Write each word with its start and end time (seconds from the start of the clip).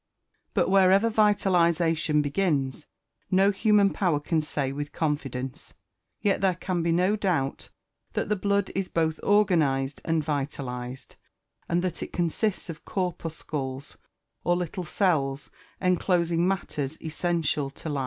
But 0.55 0.67
wherever 0.67 1.11
vitalisation 1.11 2.23
begins, 2.23 2.87
no 3.29 3.51
human 3.51 3.91
power 3.91 4.19
can 4.19 4.41
say 4.41 4.71
with 4.71 4.91
confidence. 4.93 5.75
Yet 6.19 6.41
there 6.41 6.55
can 6.55 6.81
be 6.81 6.91
no 6.91 7.15
doubt 7.15 7.69
that 8.13 8.27
the 8.27 8.35
blood 8.35 8.71
is 8.73 8.87
both 8.87 9.19
organised 9.19 10.01
and 10.03 10.25
vitalised, 10.25 11.17
and 11.69 11.83
that 11.83 12.01
it 12.01 12.11
consists 12.13 12.67
of 12.67 12.83
corpuscles, 12.83 13.99
or 14.43 14.55
little 14.55 14.85
cells, 14.85 15.51
enclosing 15.79 16.47
matters 16.47 16.99
essential 16.99 17.69
to 17.69 17.87
life. 17.89 17.99